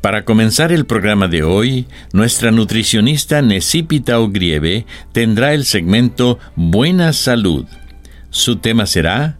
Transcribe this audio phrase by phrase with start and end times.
[0.00, 7.66] para comenzar el programa de hoy, nuestra nutricionista Necipita Ogrieve tendrá el segmento Buena Salud.
[8.30, 9.38] Su tema será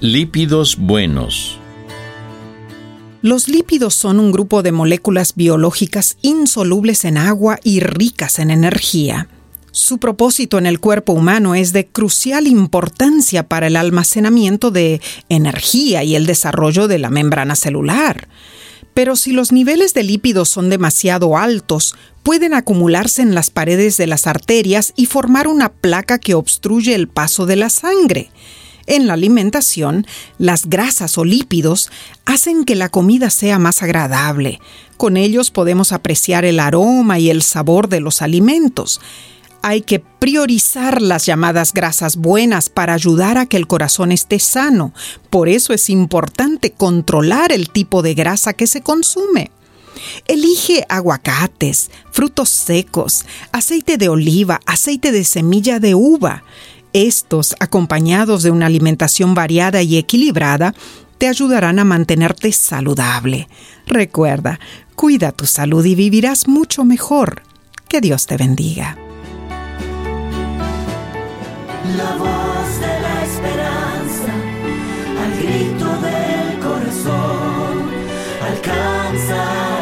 [0.00, 1.58] Lípidos Buenos.
[3.22, 9.28] Los lípidos son un grupo de moléculas biológicas insolubles en agua y ricas en energía.
[9.72, 16.02] Su propósito en el cuerpo humano es de crucial importancia para el almacenamiento de energía
[16.02, 18.26] y el desarrollo de la membrana celular.
[18.94, 24.06] Pero si los niveles de lípidos son demasiado altos, pueden acumularse en las paredes de
[24.06, 28.30] las arterias y formar una placa que obstruye el paso de la sangre.
[28.86, 30.06] En la alimentación,
[30.38, 31.90] las grasas o lípidos
[32.24, 34.60] hacen que la comida sea más agradable.
[34.96, 39.00] Con ellos podemos apreciar el aroma y el sabor de los alimentos
[39.62, 44.92] hay que priorizar las llamadas grasas buenas para ayudar a que el corazón esté sano.
[45.28, 49.50] Por eso es importante controlar el tipo de grasa que se consume.
[50.26, 56.42] Elige aguacates, frutos secos, aceite de oliva, aceite de semilla de uva.
[56.92, 60.74] Estos, acompañados de una alimentación variada y equilibrada,
[61.18, 63.48] te ayudarán a mantenerte saludable.
[63.86, 64.58] Recuerda,
[64.96, 67.42] cuida tu salud y vivirás mucho mejor.
[67.88, 68.96] Que Dios te bendiga.
[71.96, 74.32] La voz de la esperanza,
[75.22, 77.90] al grito del corazón,
[78.48, 79.38] alcanza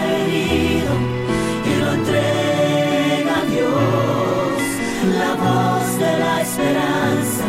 [0.06, 0.94] herido
[1.66, 4.62] y lo entrega a Dios.
[5.18, 7.44] La voz de la esperanza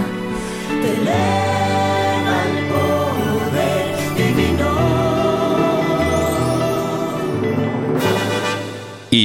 [0.82, 1.06] te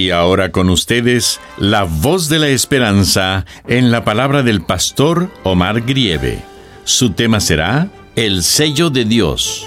[0.04, 5.80] Y ahora con ustedes, la voz de la esperanza en la palabra del pastor Omar
[5.80, 6.42] Grieve.
[6.84, 9.66] Su tema será El sello de Dios.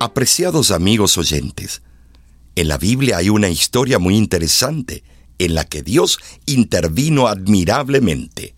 [0.00, 1.82] Apreciados amigos oyentes,
[2.56, 5.04] en la Biblia hay una historia muy interesante
[5.38, 8.56] en la que Dios intervino admirablemente.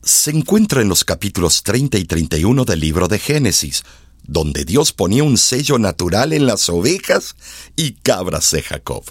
[0.00, 3.82] Se encuentra en los capítulos 30 y 31 del libro de Génesis,
[4.26, 7.36] donde Dios ponía un sello natural en las ovejas
[7.76, 9.04] y cabras de Jacob.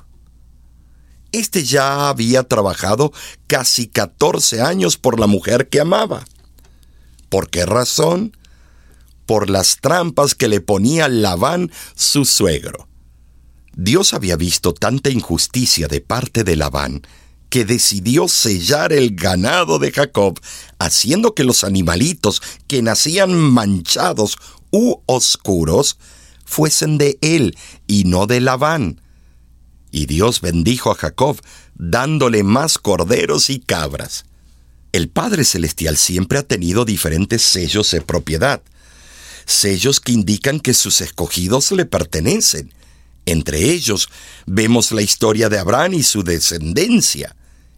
[1.32, 3.12] Este ya había trabajado
[3.48, 6.26] casi 14 años por la mujer que amaba.
[7.30, 8.38] ¿Por qué razón?
[9.26, 12.88] Por las trampas que le ponía Labán, su suegro.
[13.76, 17.02] Dios había visto tanta injusticia de parte de Labán
[17.50, 20.40] que decidió sellar el ganado de Jacob,
[20.80, 24.38] haciendo que los animalitos que nacían manchados
[24.74, 25.98] u oscuros
[26.44, 27.56] fuesen de él
[27.88, 29.00] y no de Labán.
[29.92, 31.40] Y Dios bendijo a Jacob,
[31.76, 34.26] dándole más corderos y cabras.
[34.92, 38.62] El Padre Celestial siempre ha tenido diferentes sellos de propiedad,
[39.46, 42.74] sellos que indican que sus escogidos le pertenecen.
[43.26, 44.10] Entre ellos
[44.46, 47.36] vemos la historia de Abraham y su descendencia.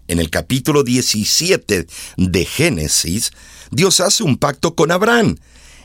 [0.07, 1.87] En el capítulo 17
[2.17, 3.31] de Génesis,
[3.71, 5.37] Dios hace un pacto con Abraham,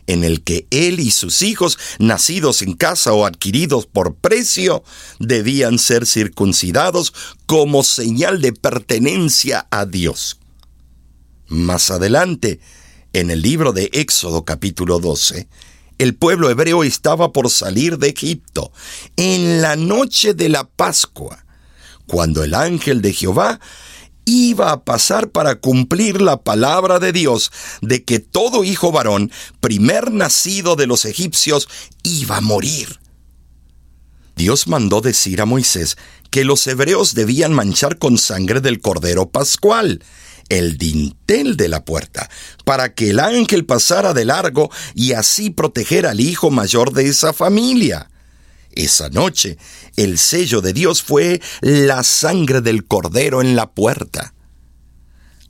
[0.06, 4.82] en el que él y sus hijos, nacidos en casa o adquiridos por precio,
[5.18, 7.12] debían ser circuncidados
[7.46, 10.38] como señal de pertenencia a Dios.
[11.48, 12.60] Más adelante,
[13.12, 15.48] en el libro de Éxodo capítulo 12,
[15.98, 18.72] el pueblo hebreo estaba por salir de Egipto
[19.16, 21.44] en la noche de la Pascua,
[22.06, 23.60] cuando el ángel de Jehová
[24.30, 27.50] iba a pasar para cumplir la palabra de Dios
[27.82, 31.68] de que todo hijo varón, primer nacido de los egipcios,
[32.02, 33.00] iba a morir.
[34.36, 35.96] Dios mandó decir a Moisés
[36.30, 40.02] que los hebreos debían manchar con sangre del Cordero Pascual
[40.48, 42.28] el dintel de la puerta,
[42.64, 47.32] para que el ángel pasara de largo y así proteger al hijo mayor de esa
[47.32, 48.09] familia.
[48.72, 49.58] Esa noche,
[49.96, 54.34] el sello de Dios fue la sangre del cordero en la puerta.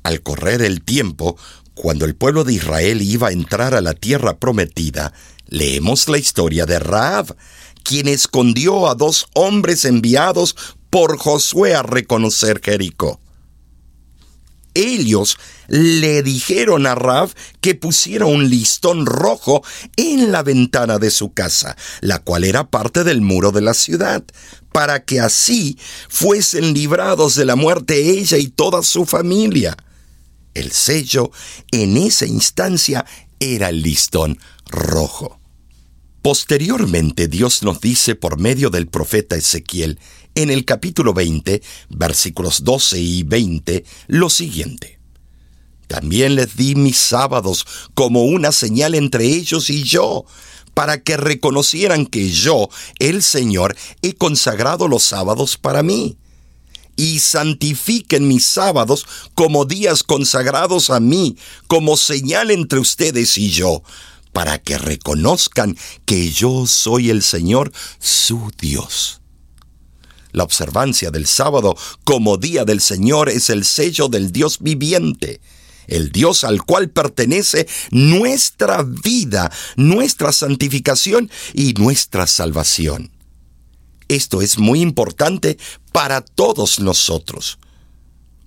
[0.02, 1.37] Al correr el tiempo,
[1.75, 5.12] cuando el pueblo de Israel iba a entrar a la tierra prometida,
[5.49, 7.37] leemos la historia de Raab,
[7.82, 10.56] quien escondió a dos hombres enviados
[10.90, 13.20] por Josué a reconocer Jericó.
[14.81, 15.37] Ellos
[15.69, 17.29] le dijeron a Raab
[17.61, 19.62] que pusiera un listón rojo
[19.97, 24.25] en la ventana de su casa, la cual era parte del muro de la ciudad,
[24.73, 25.79] para que así
[26.09, 29.77] fuesen librados de la muerte ella y toda su familia.
[30.55, 31.31] El sello
[31.73, 33.05] en esa instancia
[33.38, 35.40] era el listón rojo.
[36.22, 39.99] Posteriormente Dios nos dice por medio del profeta Ezequiel
[40.34, 44.99] en el capítulo 20, versículos 12 y 20, lo siguiente.
[45.87, 50.26] También les di mis sábados como una señal entre ellos y yo,
[50.75, 52.69] para que reconocieran que yo,
[52.99, 56.19] el Señor, he consagrado los sábados para mí.
[56.96, 61.37] Y santifiquen mis sábados como días consagrados a mí,
[61.67, 63.82] como señal entre ustedes y yo,
[64.32, 69.21] para que reconozcan que yo soy el Señor, su Dios.
[70.32, 75.41] La observancia del sábado como día del Señor es el sello del Dios viviente,
[75.88, 83.11] el Dios al cual pertenece nuestra vida, nuestra santificación y nuestra salvación.
[84.06, 85.59] Esto es muy importante
[85.93, 87.59] para todos nosotros,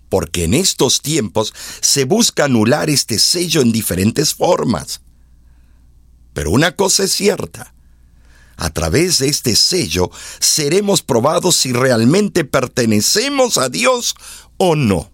[0.10, 5.03] porque en estos tiempos se busca anular este sello en diferentes formas.
[6.44, 7.74] Pero una cosa es cierta.
[8.58, 10.12] A través de este sello
[10.42, 14.14] seremos probados si realmente pertenecemos a Dios
[14.58, 15.13] o no.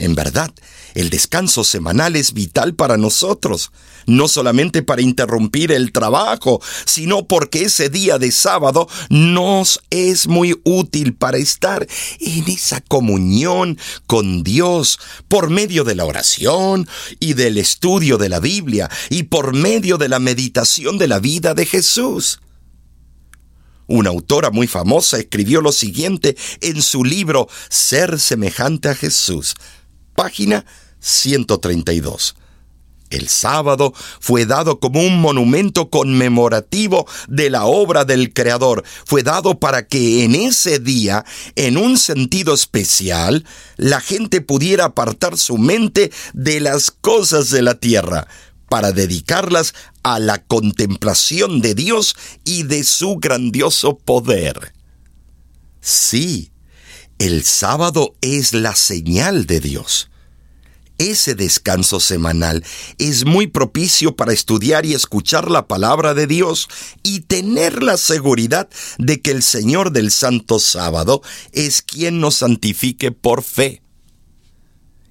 [0.00, 0.50] En verdad,
[0.94, 3.70] el descanso semanal es vital para nosotros,
[4.06, 10.58] no solamente para interrumpir el trabajo, sino porque ese día de sábado nos es muy
[10.64, 11.86] útil para estar
[12.18, 14.98] en esa comunión con Dios
[15.28, 16.88] por medio de la oración
[17.18, 21.52] y del estudio de la Biblia y por medio de la meditación de la vida
[21.52, 22.40] de Jesús.
[23.86, 29.56] Una autora muy famosa escribió lo siguiente en su libro Ser semejante a Jesús
[30.20, 30.66] página
[30.98, 32.34] 132.
[33.08, 38.84] El sábado fue dado como un monumento conmemorativo de la obra del Creador.
[39.06, 41.24] Fue dado para que en ese día,
[41.56, 43.46] en un sentido especial,
[43.78, 48.28] la gente pudiera apartar su mente de las cosas de la tierra,
[48.68, 49.72] para dedicarlas
[50.02, 52.14] a la contemplación de Dios
[52.44, 54.74] y de su grandioso poder.
[55.80, 56.52] Sí,
[57.18, 60.09] el sábado es la señal de Dios
[61.00, 62.62] ese descanso semanal
[62.98, 66.68] es muy propicio para estudiar y escuchar la palabra de Dios
[67.02, 68.68] y tener la seguridad
[68.98, 73.82] de que el Señor del Santo Sábado es quien nos santifique por fe.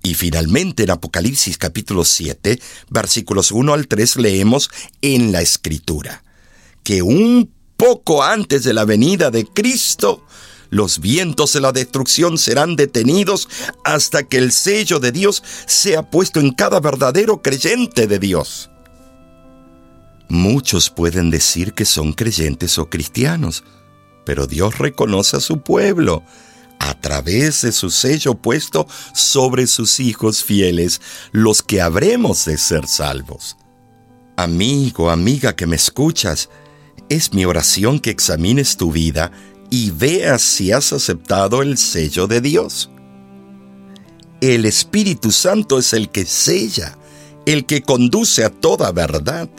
[0.03, 4.69] Y finalmente en Apocalipsis capítulo 7, versículos 1 al 3 leemos
[5.01, 6.23] en la Escritura
[6.83, 10.25] que un poco antes de la venida de Cristo,
[10.69, 13.49] los vientos de la destrucción serán detenidos
[13.83, 18.69] hasta que el sello de Dios sea puesto en cada verdadero creyente de Dios.
[20.29, 23.63] Muchos pueden decir que son creyentes o cristianos,
[24.25, 26.23] pero Dios reconoce a su pueblo
[26.77, 32.87] a través de su sello puesto sobre sus hijos fieles, los que habremos de ser
[32.87, 33.57] salvos.
[34.37, 36.49] Amigo, amiga que me escuchas,
[37.09, 39.31] es mi oración que examines tu vida
[39.69, 42.89] y veas si has aceptado el sello de Dios.
[44.41, 46.97] El Espíritu Santo es el que sella,
[47.45, 49.49] el que conduce a toda verdad.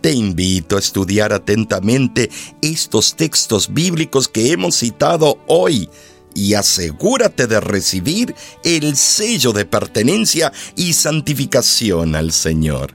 [0.00, 5.88] Te invito a estudiar atentamente estos textos bíblicos que hemos citado hoy
[6.34, 12.94] y asegúrate de recibir el sello de pertenencia y santificación al Señor.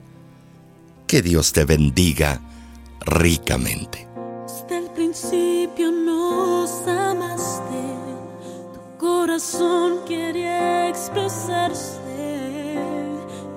[1.07, 2.41] Que Dios te bendiga
[3.05, 4.07] ricamente.
[6.43, 7.83] Nos amaste,
[8.73, 12.75] tu corazón quiere expresarse,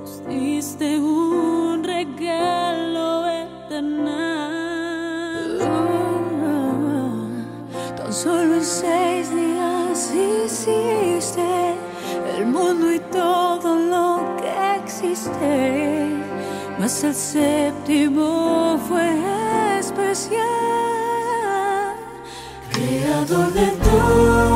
[0.00, 4.16] nos diste un regalo eterno.
[7.96, 11.74] tan solo en seis días hiciste
[12.36, 15.52] el mundo y todo lo que existe,
[16.78, 19.35] mas el séptimo fue
[23.26, 24.55] Creador de todo.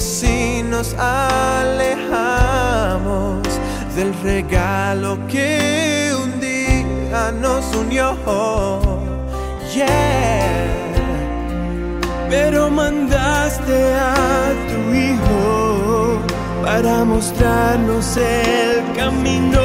[0.00, 2.18] Si nos alejamos
[3.96, 8.16] del regalo que un día nos unió.
[9.74, 9.86] Yeah.
[12.30, 16.20] Pero mandaste a tu hijo
[16.62, 19.60] para mostrarnos el camino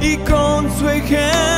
[0.00, 1.57] y con su ejemplo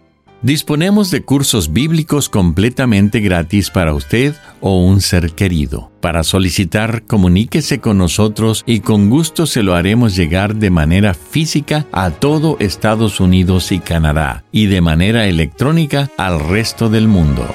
[0.43, 5.91] Disponemos de cursos bíblicos completamente gratis para usted o un ser querido.
[6.01, 11.85] Para solicitar, comuníquese con nosotros y con gusto se lo haremos llegar de manera física
[11.91, 17.45] a todo Estados Unidos y Canadá y de manera electrónica al resto del mundo.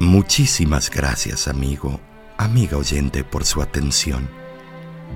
[0.00, 2.00] Muchísimas gracias, amigo,
[2.38, 4.30] amiga oyente, por su atención.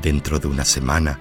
[0.02, 1.20] Dentro de una semana,